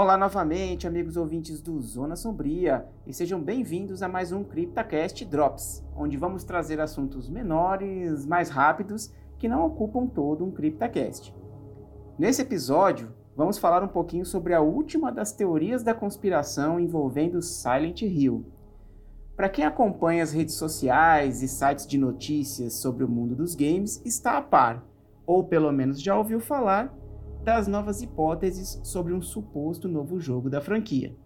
Olá 0.00 0.16
novamente, 0.16 0.86
amigos 0.86 1.16
ouvintes 1.16 1.60
do 1.60 1.80
Zona 1.80 2.14
Sombria, 2.14 2.86
e 3.04 3.12
sejam 3.12 3.42
bem-vindos 3.42 4.00
a 4.00 4.06
mais 4.06 4.30
um 4.30 4.44
CryptaCast 4.44 5.24
Drops, 5.24 5.84
onde 5.96 6.16
vamos 6.16 6.44
trazer 6.44 6.80
assuntos 6.80 7.28
menores, 7.28 8.24
mais 8.24 8.48
rápidos, 8.48 9.12
que 9.40 9.48
não 9.48 9.66
ocupam 9.66 10.06
todo 10.06 10.44
um 10.44 10.52
CryptaCast. 10.52 11.34
Nesse 12.16 12.42
episódio, 12.42 13.12
vamos 13.34 13.58
falar 13.58 13.82
um 13.82 13.88
pouquinho 13.88 14.24
sobre 14.24 14.54
a 14.54 14.60
última 14.60 15.10
das 15.10 15.32
teorias 15.32 15.82
da 15.82 15.92
conspiração 15.92 16.78
envolvendo 16.78 17.42
Silent 17.42 18.02
Hill. 18.02 18.46
Para 19.34 19.48
quem 19.48 19.64
acompanha 19.64 20.22
as 20.22 20.32
redes 20.32 20.54
sociais 20.54 21.42
e 21.42 21.48
sites 21.48 21.84
de 21.84 21.98
notícias 21.98 22.74
sobre 22.74 23.02
o 23.02 23.08
mundo 23.08 23.34
dos 23.34 23.56
games, 23.56 24.00
está 24.04 24.38
a 24.38 24.42
par, 24.42 24.80
ou 25.26 25.42
pelo 25.42 25.72
menos 25.72 26.00
já 26.00 26.16
ouviu 26.16 26.38
falar, 26.38 26.96
das 27.48 27.66
novas 27.66 28.02
hipóteses 28.02 28.78
sobre 28.84 29.14
um 29.14 29.22
suposto 29.22 29.88
novo 29.88 30.20
jogo 30.20 30.50
da 30.50 30.60
franquia. 30.60 31.16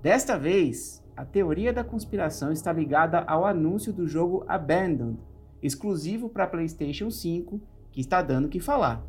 Desta 0.00 0.38
vez, 0.38 1.04
a 1.16 1.24
teoria 1.24 1.72
da 1.72 1.82
conspiração 1.82 2.52
está 2.52 2.72
ligada 2.72 3.18
ao 3.22 3.44
anúncio 3.44 3.92
do 3.92 4.06
jogo 4.06 4.44
Abandoned, 4.46 5.18
exclusivo 5.60 6.28
para 6.28 6.46
PlayStation 6.46 7.10
5, 7.10 7.60
que 7.90 8.00
está 8.00 8.22
dando 8.22 8.44
o 8.44 8.48
que 8.48 8.60
falar. 8.60 9.02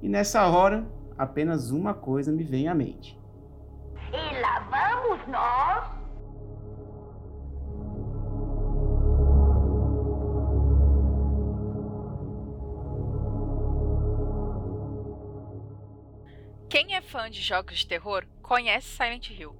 E 0.00 0.08
nessa 0.08 0.46
hora, 0.48 0.88
apenas 1.18 1.70
uma 1.70 1.92
coisa 1.92 2.32
me 2.32 2.42
vem 2.42 2.66
à 2.66 2.74
mente. 2.74 3.20
E 4.10 4.40
lá 4.40 4.60
vamos 4.70 5.28
nós 5.28 5.97
Quem 16.68 16.94
é 16.94 17.00
fã 17.00 17.30
de 17.30 17.40
jogos 17.40 17.78
de 17.78 17.86
terror 17.86 18.26
conhece 18.42 18.88
Silent 18.88 19.30
Hill. 19.30 19.56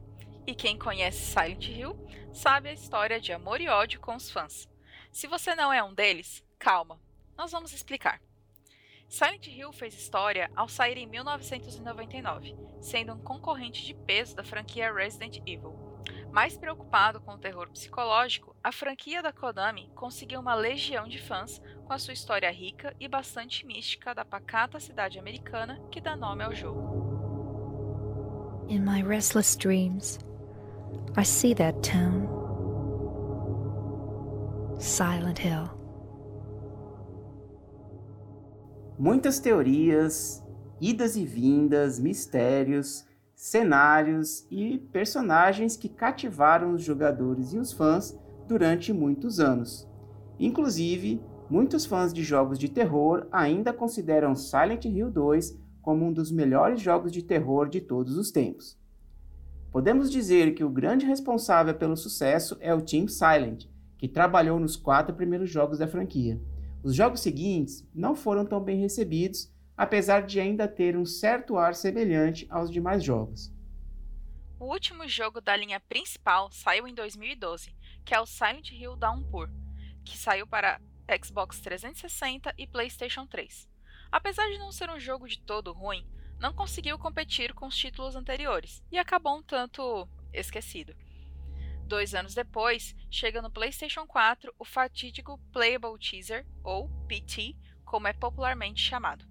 E 0.47 0.55
quem 0.55 0.79
conhece 0.79 1.19
Silent 1.19 1.67
Hill 1.67 1.97
sabe 2.35 2.69
a 2.69 2.73
história 2.73 3.19
de 3.19 3.33
amor 3.33 3.63
e 3.63 3.69
ódio 3.69 3.99
com 3.99 4.15
os 4.15 4.31
fãs. 4.31 4.69
Se 5.11 5.27
você 5.27 5.55
não 5.55 5.73
é 5.73 5.83
um 5.83 5.95
deles, 5.95 6.45
calma, 6.59 7.01
nós 7.35 7.51
vamos 7.51 7.73
explicar. 7.73 8.21
Silent 9.09 9.47
Hill 9.47 9.73
fez 9.73 9.95
história 9.95 10.51
ao 10.55 10.69
sair 10.69 10.99
em 10.99 11.07
1999, 11.07 12.55
sendo 12.79 13.15
um 13.15 13.23
concorrente 13.23 13.87
de 13.87 13.95
peso 13.95 14.37
da 14.37 14.45
franquia 14.45 14.93
Resident 14.93 15.39
Evil. 15.47 15.89
Mais 16.31 16.59
preocupado 16.59 17.23
com 17.23 17.33
o 17.33 17.39
terror 17.39 17.71
psicológico, 17.71 18.55
a 18.63 18.71
franquia 18.71 19.23
da 19.23 19.33
Konami 19.33 19.91
conseguiu 19.95 20.41
uma 20.41 20.55
legião 20.55 21.09
de 21.09 21.19
fãs 21.19 21.59
com 21.87 21.93
a 21.93 21.99
sua 21.99 22.13
história 22.13 22.51
rica 22.51 22.95
e 23.01 23.09
bastante 23.09 23.65
mística 23.65 24.15
da 24.15 24.27
pacata 24.27 24.79
cidade 24.79 25.19
americana 25.19 25.81
que 25.91 26.03
dá 26.03 26.15
nome 26.15 26.45
ao 26.45 26.55
jogo. 26.55 26.88
In 28.69 28.85
my 28.85 29.01
restless 29.01 29.57
dreams, 29.57 30.19
I 31.17 31.23
see 31.23 31.55
that 31.55 31.83
town. 31.83 32.29
Silent 34.79 35.39
Hill. 35.39 35.71
Muitas 38.99 39.41
teorias, 39.41 40.45
idas 40.79 41.17
e 41.17 41.25
vindas, 41.25 41.99
mistérios, 41.99 43.07
cenários 43.35 44.47
e 44.51 44.77
personagens 44.93 45.75
que 45.75 45.89
cativaram 45.89 46.75
os 46.75 46.83
jogadores 46.83 47.55
e 47.55 47.59
os 47.59 47.73
fãs 47.73 48.19
durante 48.47 48.93
muitos 48.93 49.41
anos. 49.41 49.89
Inclusive, 50.39 51.23
muitos 51.49 51.87
fãs 51.87 52.13
de 52.13 52.23
jogos 52.23 52.59
de 52.59 52.69
terror 52.69 53.27
ainda 53.33 53.73
consideram 53.73 54.35
Silent 54.35 54.85
Hill 54.85 55.11
2 55.11 55.68
como 55.89 56.05
um 56.05 56.13
dos 56.13 56.31
melhores 56.31 56.83
jogos 56.83 57.11
de 57.11 57.23
terror 57.23 57.67
de 57.67 57.81
todos 57.81 58.19
os 58.19 58.31
tempos. 58.31 58.79
Podemos 59.73 60.11
dizer 60.11 60.55
que 60.55 60.63
o 60.63 60.69
grande 60.69 61.07
responsável 61.07 61.75
pelo 61.75 61.97
sucesso 61.97 62.59
é 62.61 62.75
o 62.75 62.83
Team 62.83 63.09
Silent, 63.09 63.65
que 63.97 64.07
trabalhou 64.07 64.61
nos 64.61 64.77
quatro 64.77 65.15
primeiros 65.15 65.49
jogos 65.49 65.79
da 65.79 65.89
franquia. 65.89 66.39
Os 66.83 66.95
jogos 66.95 67.21
seguintes 67.21 67.89
não 67.95 68.15
foram 68.15 68.45
tão 68.45 68.63
bem 68.63 68.79
recebidos, 68.79 69.51
apesar 69.75 70.27
de 70.27 70.39
ainda 70.39 70.69
ter 70.69 70.95
um 70.95 71.07
certo 71.07 71.57
ar 71.57 71.75
semelhante 71.75 72.47
aos 72.51 72.71
demais 72.71 73.03
jogos. 73.03 73.51
O 74.61 74.67
último 74.67 75.09
jogo 75.09 75.41
da 75.41 75.57
linha 75.57 75.81
principal 75.81 76.53
saiu 76.53 76.87
em 76.87 76.93
2012, 76.93 77.75
que 78.05 78.15
é 78.15 78.21
o 78.21 78.27
Silent 78.27 78.73
Hill 78.73 78.95
Downpour, 78.95 79.49
que 80.05 80.19
saiu 80.19 80.47
para 80.47 80.83
Xbox 81.25 81.59
360 81.61 82.53
e 82.59 82.67
PlayStation 82.67 83.27
3. 83.27 83.78
Apesar 84.11 84.49
de 84.51 84.59
não 84.59 84.73
ser 84.73 84.91
um 84.91 84.99
jogo 84.99 85.29
de 85.29 85.39
todo 85.39 85.73
ruim, 85.73 86.07
não 86.39 86.53
conseguiu 86.53 86.99
competir 86.99 87.53
com 87.53 87.67
os 87.67 87.77
títulos 87.77 88.17
anteriores 88.17 88.83
e 88.91 88.99
acabou 88.99 89.37
um 89.37 89.43
tanto 89.43 90.09
esquecido. 90.33 90.95
Dois 91.89 92.15
anos 92.15 92.35
depois, 92.35 92.95
chega 93.11 93.41
no 93.41 93.51
PlayStation 93.51 94.07
4 94.07 94.55
o 94.59 94.65
fatídico 94.65 95.39
Playable 95.53 95.99
Teaser, 95.99 96.47
ou 96.63 96.89
PT, 97.07 97.57
como 97.85 98.07
é 98.07 98.13
popularmente 98.13 98.83
chamado. 98.83 99.27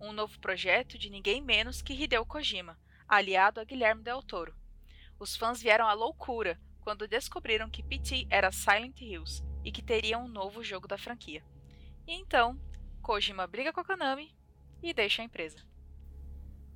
Um 0.00 0.12
novo 0.12 0.38
projeto 0.40 0.98
de 0.98 1.08
ninguém 1.08 1.40
menos 1.40 1.80
que 1.80 1.92
Hideo 1.92 2.26
Kojima, 2.26 2.78
aliado 3.08 3.60
a 3.60 3.64
Guilherme 3.64 4.02
Del 4.02 4.22
Toro. 4.22 4.54
Os 5.18 5.36
fãs 5.36 5.62
vieram 5.62 5.86
à 5.86 5.92
loucura 5.92 6.60
quando 6.80 7.06
descobriram 7.06 7.70
que 7.70 7.82
PT 7.82 8.26
era 8.28 8.50
Silent 8.50 9.00
Hills 9.00 9.44
e 9.64 9.70
que 9.70 9.82
teria 9.82 10.18
um 10.18 10.26
novo 10.26 10.64
jogo 10.64 10.88
da 10.88 10.98
franquia. 10.98 11.44
E 12.06 12.14
então, 12.14 12.58
Kojima 13.10 13.44
briga 13.44 13.72
com 13.72 13.80
a 13.80 13.84
Konami 13.84 14.28
e 14.80 14.94
deixa 14.94 15.20
a 15.20 15.24
empresa. 15.24 15.56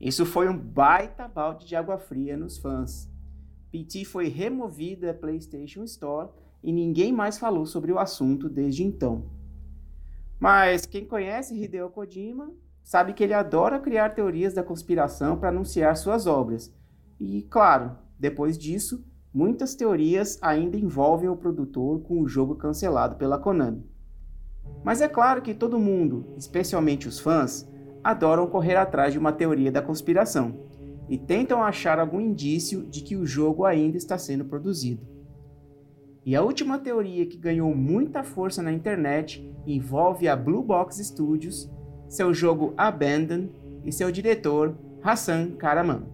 Isso 0.01 0.27
foi 0.27 0.49
um 0.49 0.59
baita 0.59 1.29
balde 1.29 1.65
de 1.65 1.77
água 1.77 1.97
fria 1.97 2.37
nos 2.37 2.59
fãs. 2.59 3.09
PT 3.71 4.05
foi 4.05 4.27
removida 4.27 5.07
da 5.07 5.15
PlayStation 5.15 5.85
Store 5.85 6.31
e 6.61 6.73
ninguém 6.73 7.13
mais 7.13 7.39
falou 7.39 7.65
sobre 7.67 7.93
o 7.93 8.01
assunto 8.01 8.49
desde 8.49 8.83
então. 8.83 9.31
Mas 10.41 10.85
quem 10.85 11.07
conhece 11.07 11.55
Hideo 11.55 11.89
Kojima 11.89 12.53
sabe 12.83 13.13
que 13.13 13.23
ele 13.23 13.33
adora 13.33 13.79
criar 13.79 14.11
teorias 14.11 14.55
da 14.55 14.65
conspiração 14.65 15.39
para 15.39 15.51
anunciar 15.51 15.97
suas 15.97 16.27
obras. 16.27 16.75
E, 17.21 17.43
claro, 17.43 17.97
depois 18.19 18.59
disso, 18.59 19.07
muitas 19.33 19.77
teorias 19.77 20.37
ainda 20.43 20.77
envolvem 20.77 21.29
o 21.29 21.37
produtor 21.37 22.03
com 22.03 22.21
o 22.21 22.27
jogo 22.27 22.57
cancelado 22.57 23.15
pela 23.15 23.39
Konami. 23.39 23.94
Mas 24.83 25.01
é 25.01 25.09
claro 25.09 25.43
que 25.43 25.55
todo 25.55 25.79
mundo, 25.79 26.35
especialmente 26.37 27.09
os 27.09 27.19
fãs, 27.19 27.69
adoram 28.03 28.47
correr 28.47 28.77
atrás 28.77 29.13
de 29.13 29.19
uma 29.19 29.33
teoria 29.33 29.73
da 29.73 29.81
conspiração 29.81 30.61
e 31.09 31.19
tentam 31.19 31.63
achar 31.63 31.99
algum 31.99 32.21
indício 32.21 32.85
de 32.85 33.03
que 33.03 33.17
o 33.17 33.27
jogo 33.27 33.65
ainda 33.65 33.97
está 33.97 34.19
sendo 34.19 34.45
produzido. 34.45 35.07
E 36.25 36.35
a 36.35 36.43
última 36.43 36.79
teoria 36.79 37.27
que 37.27 37.37
ganhou 37.37 37.75
muita 37.75 38.23
força 38.23 38.63
na 38.63 38.73
internet 38.73 39.47
envolve 39.67 40.27
a 40.27 40.35
Blue 40.35 40.63
Box 40.63 40.99
Studios, 41.05 41.71
seu 42.09 42.33
jogo 42.33 42.73
Abandon 42.77 43.49
e 43.85 43.93
seu 43.93 44.11
diretor 44.11 44.77
Hassan 45.03 45.53
Karaman. 45.53 46.07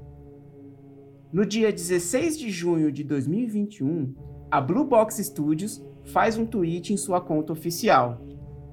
No 1.32 1.46
dia 1.46 1.72
16 1.72 2.36
de 2.36 2.50
junho 2.50 2.90
de 2.90 3.04
2021, 3.04 4.12
a 4.50 4.60
Blue 4.60 4.84
Box 4.84 5.24
Studios 5.24 5.80
faz 6.06 6.36
um 6.36 6.44
tweet 6.44 6.92
em 6.92 6.96
sua 6.96 7.20
conta 7.20 7.52
oficial, 7.52 8.20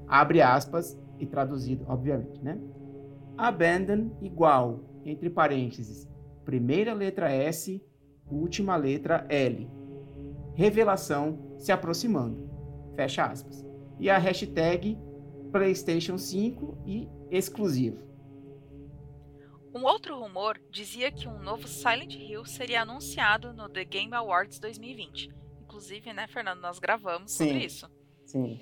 abre 0.07 0.41
aspas 0.41 0.97
e 1.19 1.25
traduzido, 1.25 1.85
obviamente, 1.87 2.41
né? 2.43 2.59
Abandon 3.37 4.11
igual, 4.21 4.79
entre 5.05 5.29
parênteses, 5.29 6.07
primeira 6.43 6.93
letra 6.93 7.31
S, 7.31 7.83
última 8.29 8.75
letra 8.75 9.25
L. 9.29 9.69
Revelação 10.55 11.55
se 11.57 11.71
aproximando. 11.71 12.49
Fecha 12.95 13.25
aspas. 13.25 13.65
E 13.99 14.09
a 14.09 14.17
hashtag 14.17 14.97
PlayStation 15.51 16.17
5 16.17 16.77
e 16.85 17.07
exclusivo. 17.31 18.07
Um 19.73 19.85
outro 19.85 20.19
rumor 20.19 20.59
dizia 20.71 21.11
que 21.11 21.27
um 21.27 21.39
novo 21.39 21.67
Silent 21.67 22.15
Hill 22.15 22.45
seria 22.45 22.81
anunciado 22.81 23.53
no 23.53 23.69
The 23.69 23.85
Game 23.85 24.13
Awards 24.13 24.59
2020. 24.59 25.29
Inclusive, 25.61 26.13
né, 26.13 26.25
Fernando, 26.27 26.61
nós 26.61 26.79
gravamos 26.79 27.31
Sim. 27.31 27.47
sobre 27.47 27.65
isso. 27.65 27.91
Sim. 28.25 28.59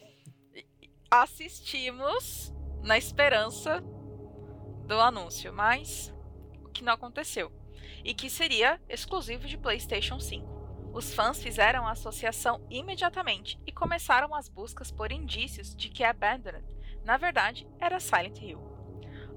Assistimos 1.10 2.54
na 2.82 2.98
esperança 2.98 3.82
do 4.86 5.00
anúncio, 5.00 5.54
mas 5.54 6.14
o 6.64 6.70
que 6.70 6.84
não 6.84 6.94
aconteceu. 6.94 7.52
E 8.04 8.14
que 8.14 8.30
seria 8.30 8.80
exclusivo 8.88 9.48
de 9.48 9.58
PlayStation 9.58 10.20
5. 10.20 10.56
Os 10.94 11.14
fãs 11.14 11.42
fizeram 11.42 11.86
a 11.86 11.92
associação 11.92 12.66
imediatamente 12.70 13.60
e 13.66 13.72
começaram 13.72 14.34
as 14.34 14.48
buscas 14.48 14.92
por 14.92 15.12
indícios 15.12 15.76
de 15.76 15.90
que 15.90 16.04
Abandoned, 16.04 16.64
na 17.04 17.18
verdade, 17.18 17.68
era 17.80 18.00
Silent 18.00 18.42
Hill. 18.42 18.60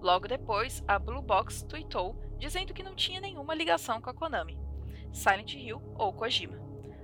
Logo 0.00 0.29
depois, 0.29 0.85
a 0.87 0.99
Blue 0.99 1.23
Box 1.23 1.65
tweetou 1.65 2.15
dizendo 2.38 2.73
que 2.73 2.82
não 2.82 2.94
tinha 2.94 3.20
nenhuma 3.20 3.55
ligação 3.55 4.00
com 4.00 4.09
a 4.09 4.15
Konami, 4.15 4.56
Silent 5.12 5.55
Hill 5.55 5.82
ou 5.97 6.12
Kojima. 6.12 6.56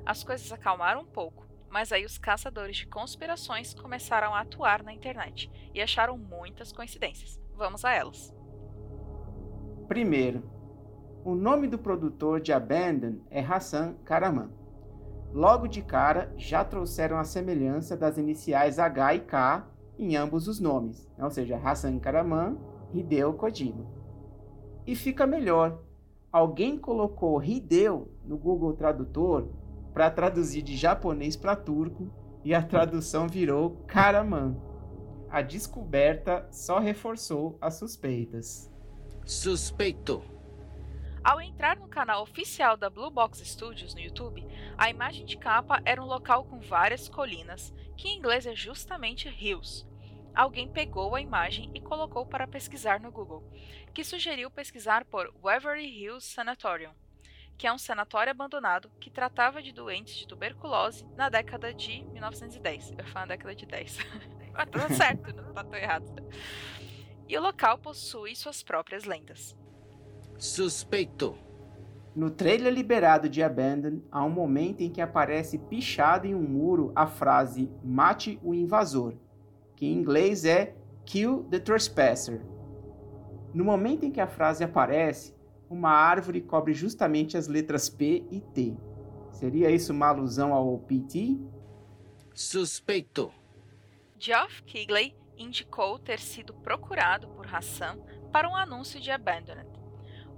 As 0.06 0.22
coisas 0.22 0.52
acalmaram 0.52 1.00
um 1.00 1.06
pouco, 1.06 1.44
mas 1.74 1.90
aí 1.90 2.04
os 2.04 2.18
caçadores 2.18 2.76
de 2.76 2.86
conspirações 2.86 3.74
começaram 3.74 4.32
a 4.32 4.42
atuar 4.42 4.84
na 4.84 4.92
internet 4.92 5.50
e 5.74 5.82
acharam 5.82 6.16
muitas 6.16 6.70
coincidências. 6.70 7.40
Vamos 7.56 7.84
a 7.84 7.92
elas. 7.92 8.32
Primeiro, 9.88 10.40
O 11.24 11.34
nome 11.34 11.66
do 11.66 11.78
produtor 11.78 12.38
de 12.38 12.52
Abandon 12.52 13.14
é 13.30 13.40
Hassan 13.40 13.94
Karaman. 14.04 14.50
Logo 15.32 15.66
de 15.66 15.80
cara, 15.80 16.30
já 16.36 16.62
trouxeram 16.62 17.16
a 17.16 17.24
semelhança 17.24 17.96
das 17.96 18.18
iniciais 18.18 18.78
H 18.78 19.14
e 19.14 19.20
K 19.20 19.66
em 19.98 20.16
ambos 20.16 20.48
os 20.48 20.60
nomes, 20.60 21.10
ou 21.18 21.30
seja, 21.30 21.56
Hassan 21.56 21.98
Karaman, 21.98 22.58
Hideo 22.92 23.32
Kojima. 23.32 23.86
E 24.86 24.94
fica 24.94 25.26
melhor, 25.26 25.80
alguém 26.30 26.78
colocou 26.78 27.42
Hideo 27.42 28.10
no 28.22 28.36
Google 28.36 28.74
Tradutor 28.74 29.48
para 29.94 30.10
traduzir 30.10 30.60
de 30.62 30.76
japonês 30.76 31.36
para 31.36 31.54
turco 31.54 32.12
e 32.44 32.52
a 32.52 32.60
tradução 32.60 33.28
virou 33.28 33.76
Karaman. 33.86 34.56
A 35.30 35.40
descoberta 35.40 36.46
só 36.50 36.80
reforçou 36.80 37.56
as 37.60 37.74
suspeitas. 37.74 38.70
Suspeito. 39.24 40.22
Ao 41.22 41.40
entrar 41.40 41.76
no 41.78 41.88
canal 41.88 42.22
oficial 42.22 42.76
da 42.76 42.90
Blue 42.90 43.10
Box 43.10 43.38
Studios 43.46 43.94
no 43.94 44.00
YouTube, 44.00 44.46
a 44.76 44.90
imagem 44.90 45.24
de 45.24 45.38
capa 45.38 45.80
era 45.84 46.02
um 46.02 46.06
local 46.06 46.44
com 46.44 46.60
várias 46.60 47.08
colinas, 47.08 47.72
que 47.96 48.08
em 48.08 48.18
inglês 48.18 48.46
é 48.46 48.54
justamente 48.54 49.28
hills. 49.28 49.86
Alguém 50.34 50.68
pegou 50.68 51.14
a 51.14 51.20
imagem 51.20 51.70
e 51.72 51.80
colocou 51.80 52.26
para 52.26 52.46
pesquisar 52.46 53.00
no 53.00 53.10
Google, 53.10 53.48
que 53.94 54.04
sugeriu 54.04 54.50
pesquisar 54.50 55.04
por 55.04 55.32
Waverly 55.40 55.86
Hills 55.86 56.26
Sanatorium, 56.26 56.90
que 57.56 57.66
é 57.66 57.72
um 57.72 57.78
sanatório 57.78 58.30
abandonado 58.30 58.90
que 59.00 59.10
tratava 59.10 59.62
de 59.62 59.72
doentes 59.72 60.14
de 60.16 60.26
tuberculose 60.26 61.06
na 61.16 61.28
década 61.28 61.72
de 61.72 62.04
1910. 62.12 62.94
Eu 62.98 63.04
falo 63.06 63.26
na 63.26 63.34
década 63.34 63.54
de 63.54 63.66
10. 63.66 63.98
Mas 64.52 64.70
tá 64.70 64.88
certo, 64.90 65.34
não 65.34 65.52
tá 65.52 65.64
tão 65.64 65.78
errado. 65.78 66.04
E 67.28 67.36
o 67.36 67.40
local 67.40 67.78
possui 67.78 68.36
suas 68.36 68.62
próprias 68.62 69.04
lendas. 69.04 69.56
Suspeito. 70.38 71.36
No 72.14 72.30
trailer 72.30 72.72
liberado 72.72 73.28
de 73.28 73.42
Abandon, 73.42 74.00
há 74.10 74.24
um 74.24 74.30
momento 74.30 74.82
em 74.82 74.90
que 74.90 75.00
aparece 75.00 75.58
pichado 75.58 76.26
em 76.26 76.34
um 76.34 76.42
muro 76.42 76.92
a 76.94 77.06
frase 77.06 77.68
Mate 77.82 78.38
o 78.42 78.54
invasor, 78.54 79.14
que 79.74 79.86
em 79.86 79.94
inglês 79.94 80.44
é 80.44 80.76
Kill 81.04 81.44
the 81.50 81.58
Trespasser. 81.58 82.40
No 83.52 83.64
momento 83.64 84.04
em 84.04 84.12
que 84.12 84.20
a 84.20 84.28
frase 84.28 84.62
aparece, 84.62 85.34
uma 85.68 85.90
árvore 85.90 86.40
cobre 86.40 86.74
justamente 86.74 87.36
as 87.36 87.48
letras 87.48 87.88
P 87.88 88.24
e 88.30 88.40
T. 88.40 88.76
Seria 89.32 89.70
isso 89.70 89.92
uma 89.92 90.08
alusão 90.08 90.52
ao 90.52 90.78
PT? 90.78 91.38
Suspeito. 92.34 93.32
Geoff 94.18 94.62
Keighley 94.62 95.16
indicou 95.36 95.98
ter 95.98 96.20
sido 96.20 96.54
procurado 96.54 97.28
por 97.28 97.46
Hassan 97.52 97.98
para 98.32 98.48
um 98.48 98.56
anúncio 98.56 99.00
de 99.00 99.10
Abandoned. 99.10 99.68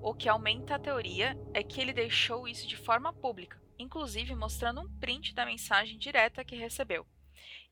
O 0.03 0.15
que 0.15 0.29
aumenta 0.29 0.75
a 0.75 0.79
teoria 0.79 1.39
é 1.53 1.63
que 1.63 1.81
ele 1.81 1.93
deixou 1.93 2.47
isso 2.47 2.67
de 2.67 2.77
forma 2.77 3.13
pública, 3.13 3.61
inclusive 3.79 4.35
mostrando 4.35 4.81
um 4.81 4.89
print 4.99 5.35
da 5.35 5.45
mensagem 5.45 5.99
direta 5.99 6.45
que 6.45 6.57
recebeu. 6.57 7.07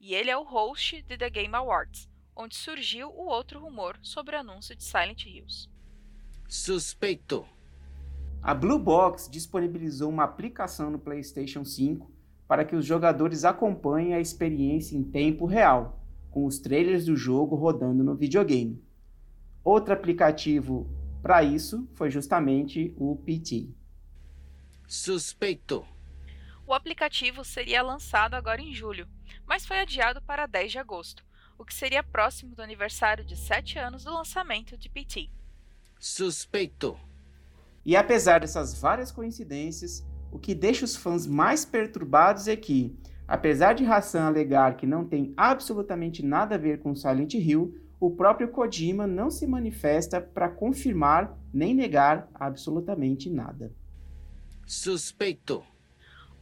E 0.01 0.15
ele 0.15 0.31
é 0.31 0.37
o 0.37 0.45
host 0.45 1.03
de 1.03 1.17
The 1.17 1.31
Game 1.31 1.55
Awards, 1.55 2.09
onde 2.37 2.56
surgiu 2.56 3.09
o 3.11 3.27
outro 3.27 3.61
rumor 3.61 3.99
sobre 4.03 4.37
o 4.37 4.41
anúncio 4.41 4.75
de 4.75 4.85
Silent 4.85 5.25
Hills. 5.25 5.69
Suspeito. 6.49 7.44
A 8.43 8.55
Blue 8.55 8.79
Box 8.79 9.29
disponibilizou 9.31 10.11
uma 10.11 10.25
aplicação 10.25 10.91
no 10.91 10.99
PlayStation 10.99 11.64
5 11.64 12.11
para 12.46 12.64
que 12.64 12.76
os 12.76 12.85
jogadores 12.85 13.44
acompanhem 13.44 14.14
a 14.14 14.20
experiência 14.20 14.96
em 14.96 15.02
tempo 15.02 15.46
real, 15.46 15.99
com 16.31 16.44
os 16.44 16.58
trailers 16.58 17.06
do 17.06 17.17
jogo 17.17 17.56
rodando 17.56 18.05
no 18.05 18.14
videogame. 18.14 18.82
Outro 19.64 19.94
aplicativo 19.94 20.87
para 21.23 21.43
isso 21.43 21.88
foi 21.94 22.11
justamente 22.11 22.94
o 22.99 23.17
PT. 23.17 23.70
Suspeito. 24.87 25.82
O 26.67 26.75
aplicativo 26.75 27.44
seria 27.44 27.82
lançado 27.82 28.35
agora 28.35 28.61
em 28.61 28.75
julho, 28.75 29.08
mas 29.46 29.64
foi 29.64 29.81
adiado 29.81 30.20
para 30.20 30.46
10 30.46 30.73
de 30.73 30.79
agosto, 30.79 31.25
o 31.56 31.64
que 31.64 31.73
seria 31.73 32.02
próximo 32.02 32.55
do 32.55 32.62
aniversário 32.62 33.25
de 33.25 33.37
7 33.37 33.79
anos 33.79 34.05
do 34.05 34.12
lançamento 34.12 34.76
de 34.76 34.91
PT. 34.91 35.31
Suspeito. 36.06 36.99
E 37.83 37.97
apesar 37.97 38.41
dessas 38.41 38.79
várias 38.79 39.11
coincidências, 39.11 40.05
o 40.31 40.39
que 40.39 40.55
deixa 40.55 40.85
os 40.85 40.95
fãs 40.95 41.27
mais 41.27 41.65
perturbados 41.65 42.47
é 42.47 42.55
que, 42.55 42.95
apesar 43.27 43.73
de 43.73 43.87
Hassan 43.87 44.25
alegar 44.25 44.77
que 44.77 44.87
não 44.87 45.06
tem 45.06 45.33
absolutamente 45.35 46.23
nada 46.23 46.56
a 46.56 46.59
ver 46.59 46.81
com 46.81 46.95
Silent 46.95 47.33
Hill, 47.33 47.75
o 47.99 48.11
próprio 48.11 48.49
Kojima 48.49 49.06
não 49.06 49.31
se 49.31 49.47
manifesta 49.47 50.21
para 50.21 50.51
confirmar 50.51 51.39
nem 51.51 51.75
negar 51.75 52.29
absolutamente 52.35 53.31
nada. 53.31 53.73
Suspeito. 54.67 55.65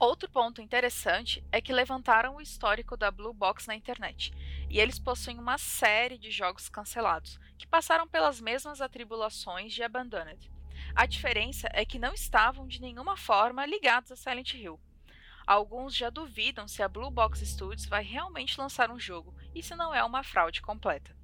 Outro 0.03 0.29
ponto 0.29 0.61
interessante 0.61 1.45
é 1.53 1.61
que 1.61 1.73
levantaram 1.73 2.35
o 2.35 2.41
histórico 2.41 2.97
da 2.97 3.09
Blue 3.09 3.33
Box 3.33 3.69
na 3.69 3.77
internet, 3.77 4.33
e 4.69 4.81
eles 4.81 4.99
possuem 4.99 5.39
uma 5.39 5.57
série 5.59 6.19
de 6.19 6.29
jogos 6.29 6.69
cancelados, 6.69 7.39
que 7.57 7.69
passaram 7.69 8.09
pelas 8.09 8.41
mesmas 8.41 8.81
atribulações 8.81 9.73
de 9.73 9.81
Abandoned. 9.85 10.51
A 10.93 11.07
diferença 11.07 11.69
é 11.73 11.85
que 11.85 12.01
não 12.01 12.13
estavam 12.13 12.67
de 12.67 12.81
nenhuma 12.81 13.17
forma 13.17 13.65
ligados 13.65 14.11
a 14.11 14.17
Silent 14.17 14.55
Hill. 14.55 14.81
Alguns 15.47 15.95
já 15.95 16.11
duvidam 16.11 16.67
se 16.67 16.83
a 16.83 16.89
Blue 16.89 17.09
Box 17.09 17.39
Studios 17.47 17.87
vai 17.87 18.03
realmente 18.03 18.61
lançar 18.61 18.91
um 18.91 18.99
jogo 18.99 19.33
e 19.55 19.63
se 19.63 19.77
não 19.77 19.95
é 19.95 20.03
uma 20.03 20.25
fraude 20.25 20.61
completa. 20.61 21.17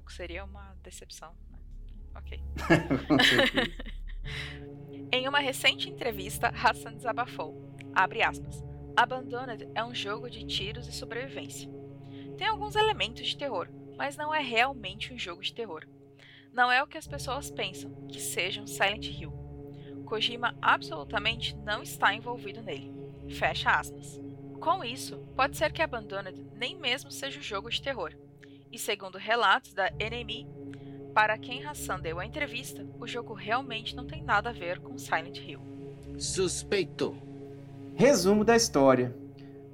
O 0.00 0.06
que 0.06 0.14
seria 0.14 0.46
uma 0.46 0.74
decepção. 0.82 1.36
Né? 1.50 1.58
Ok. 2.14 2.40
em 5.12 5.28
uma 5.28 5.40
recente 5.40 5.90
entrevista, 5.90 6.48
Hassan 6.48 6.94
desabafou. 6.94 7.65
Abre 7.96 8.22
aspas. 8.22 8.62
Abandoned 8.94 9.70
é 9.74 9.82
um 9.82 9.94
jogo 9.94 10.28
de 10.28 10.44
tiros 10.44 10.86
e 10.86 10.92
sobrevivência. 10.92 11.66
Tem 12.36 12.46
alguns 12.46 12.76
elementos 12.76 13.26
de 13.26 13.38
terror, 13.38 13.70
mas 13.96 14.18
não 14.18 14.34
é 14.34 14.42
realmente 14.42 15.14
um 15.14 15.18
jogo 15.18 15.40
de 15.40 15.54
terror. 15.54 15.82
Não 16.52 16.70
é 16.70 16.82
o 16.82 16.86
que 16.86 16.98
as 16.98 17.06
pessoas 17.06 17.50
pensam, 17.50 17.90
que 18.06 18.20
seja 18.20 18.60
um 18.60 18.66
Silent 18.66 19.06
Hill. 19.06 19.32
Kojima 20.04 20.54
absolutamente 20.60 21.56
não 21.64 21.82
está 21.82 22.14
envolvido 22.14 22.60
nele. 22.60 22.94
Fecha 23.30 23.70
aspas. 23.70 24.20
Com 24.60 24.84
isso, 24.84 25.16
pode 25.34 25.56
ser 25.56 25.72
que 25.72 25.80
Abandoned 25.80 26.38
nem 26.54 26.76
mesmo 26.76 27.10
seja 27.10 27.38
um 27.38 27.42
jogo 27.42 27.70
de 27.70 27.80
terror. 27.80 28.12
E 28.70 28.78
segundo 28.78 29.16
relatos 29.16 29.72
da 29.72 29.90
NME, 29.92 30.46
para 31.14 31.38
quem 31.38 31.64
Hassan 31.64 32.00
deu 32.00 32.20
a 32.20 32.26
entrevista, 32.26 32.86
o 33.00 33.06
jogo 33.06 33.32
realmente 33.32 33.96
não 33.96 34.06
tem 34.06 34.22
nada 34.22 34.50
a 34.50 34.52
ver 34.52 34.80
com 34.80 34.98
Silent 34.98 35.38
Hill. 35.38 35.62
Suspeito. 36.18 37.25
Resumo 37.98 38.44
da 38.44 38.54
história. 38.54 39.16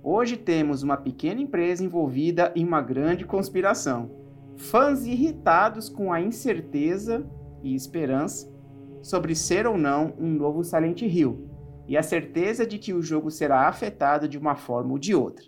Hoje 0.01 0.37
temos 0.37 0.85
uma 0.85 0.97
pequena 0.97 1.41
empresa 1.41 1.85
envolvida 1.85 2.53
em 2.55 2.65
uma 2.65 2.81
grande 2.81 3.25
conspiração. 3.25 4.13
Fãs 4.57 5.05
irritados 5.05 5.89
com 5.89 6.13
a 6.13 6.21
incerteza 6.21 7.27
e 7.65 7.75
esperança 7.75 8.49
sobre 9.03 9.35
ser 9.35 9.67
ou 9.67 9.77
não 9.77 10.15
um 10.21 10.29
novo 10.29 10.63
Silent 10.63 11.03
Hill, 11.03 11.51
e 11.89 11.97
a 11.97 12.03
certeza 12.05 12.65
de 12.65 12.79
que 12.79 12.93
o 12.95 13.03
jogo 13.03 13.29
será 13.29 13.67
afetado 13.67 14.29
de 14.29 14.39
uma 14.39 14.55
forma 14.55 14.93
ou 14.93 14.99
de 15.01 15.17
outra. 15.17 15.45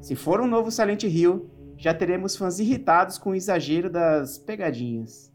Se 0.00 0.16
for 0.16 0.40
um 0.40 0.46
novo 0.46 0.70
Silent 0.70 1.02
Hill, 1.02 1.50
já 1.76 1.92
teremos 1.92 2.34
fãs 2.36 2.58
irritados 2.58 3.18
com 3.18 3.32
o 3.32 3.34
exagero 3.34 3.90
das 3.90 4.38
pegadinhas. 4.38 5.30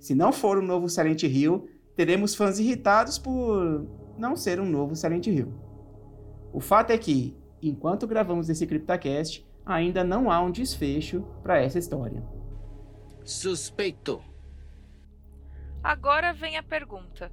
Se 0.00 0.16
não 0.16 0.32
for 0.32 0.58
um 0.58 0.66
novo 0.66 0.88
Silent 0.88 1.22
Hill, 1.22 1.68
teremos 1.94 2.34
fãs 2.34 2.58
irritados 2.58 3.18
por 3.18 3.86
não 4.18 4.34
ser 4.34 4.58
um 4.58 4.68
novo 4.68 4.96
Silent 4.96 5.28
Hill. 5.28 5.67
O 6.52 6.60
fato 6.60 6.90
é 6.90 6.98
que, 6.98 7.36
enquanto 7.62 8.06
gravamos 8.06 8.48
esse 8.48 8.66
CryptaCast, 8.66 9.46
ainda 9.64 10.02
não 10.02 10.30
há 10.30 10.40
um 10.40 10.50
desfecho 10.50 11.22
para 11.42 11.60
essa 11.60 11.78
história. 11.78 12.22
Suspeito. 13.24 14.22
Agora 15.82 16.32
vem 16.32 16.56
a 16.56 16.62
pergunta: 16.62 17.30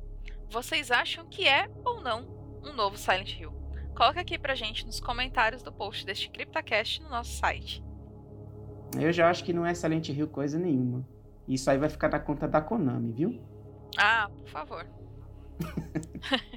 vocês 0.49 0.91
acham 0.91 1.25
que 1.25 1.47
é 1.47 1.69
ou 1.83 2.01
não 2.01 2.27
um 2.63 2.73
novo 2.73 2.97
Silent 2.97 3.39
Hill? 3.39 3.53
Coloca 3.95 4.19
aqui 4.19 4.37
pra 4.37 4.55
gente 4.55 4.85
nos 4.85 4.99
comentários 4.99 5.63
do 5.63 5.71
post 5.71 6.05
deste 6.05 6.29
CryptaCast 6.29 7.01
no 7.01 7.09
nosso 7.09 7.31
site. 7.37 7.83
Eu 8.99 9.11
já 9.11 9.29
acho 9.29 9.43
que 9.43 9.53
não 9.53 9.65
é 9.65 9.73
Silent 9.73 10.09
Hill 10.09 10.27
coisa 10.27 10.59
nenhuma. 10.59 11.07
Isso 11.47 11.69
aí 11.69 11.77
vai 11.77 11.89
ficar 11.89 12.09
na 12.09 12.19
conta 12.19 12.47
da 12.47 12.61
Konami, 12.61 13.11
viu? 13.11 13.41
Ah, 13.97 14.29
por 14.29 14.47
favor. 14.47 14.85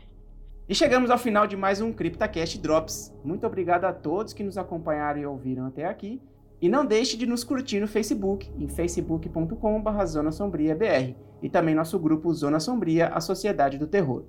E 0.68 0.74
chegamos 0.74 1.10
ao 1.10 1.16
final 1.16 1.46
de 1.46 1.56
mais 1.56 1.80
um 1.80 1.90
CryptaCast 1.90 2.58
Drops. 2.58 3.10
Muito 3.24 3.46
obrigado 3.46 3.86
a 3.86 3.92
todos 3.92 4.34
que 4.34 4.44
nos 4.44 4.58
acompanharam 4.58 5.18
e 5.18 5.24
ouviram 5.24 5.64
até 5.64 5.86
aqui. 5.86 6.20
E 6.60 6.68
não 6.68 6.84
deixe 6.84 7.16
de 7.16 7.24
nos 7.24 7.42
curtir 7.42 7.80
no 7.80 7.88
Facebook, 7.88 8.52
em 8.58 8.68
facebook.com.br 8.68 10.04
Zona 10.04 10.30
Sombria 10.30 10.76
BR, 10.76 11.14
e 11.40 11.48
também 11.48 11.74
nosso 11.74 11.98
grupo 11.98 12.30
Zona 12.34 12.60
Sombria, 12.60 13.08
a 13.08 13.18
Sociedade 13.18 13.78
do 13.78 13.86
Terror. 13.86 14.24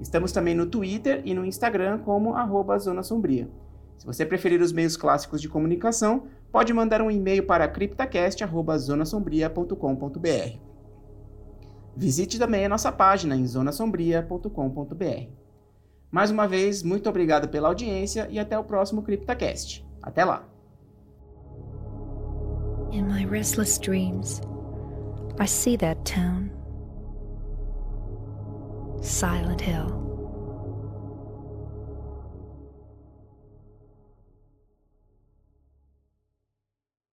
Estamos 0.00 0.32
também 0.32 0.56
no 0.56 0.66
Twitter 0.66 1.22
e 1.24 1.32
no 1.32 1.44
Instagram 1.44 1.98
como 1.98 2.34
arroba 2.34 2.76
Zona 2.80 3.04
Sombria. 3.04 3.48
Se 3.96 4.04
você 4.04 4.26
preferir 4.26 4.60
os 4.60 4.72
meios 4.72 4.96
clássicos 4.96 5.40
de 5.40 5.48
comunicação, 5.48 6.24
pode 6.50 6.72
mandar 6.72 7.00
um 7.00 7.12
e-mail 7.12 7.46
para 7.46 7.68
criptacast.zonasombria.com.br. 7.68 10.58
Visite 11.94 12.40
também 12.40 12.66
a 12.66 12.68
nossa 12.68 12.90
página 12.90 13.36
em 13.36 13.46
zonasombria.com.br. 13.46 15.45
Mais 16.16 16.30
uma 16.30 16.48
vez, 16.48 16.82
muito 16.82 17.10
obrigado 17.10 17.46
pela 17.46 17.68
audiência 17.68 18.26
e 18.30 18.38
até 18.38 18.58
o 18.58 18.64
próximo 18.64 19.02
CryptaCast. 19.02 19.86
Até 20.02 20.24
lá! 20.24 20.48
In 22.90 23.02
my 23.02 23.26
restless 23.26 23.78
dreams, 23.78 24.40
I 25.38 25.46
see 25.46 25.76
that 25.76 26.00
town. 26.10 26.48
Silent 29.02 29.60
Hill. 29.60 30.05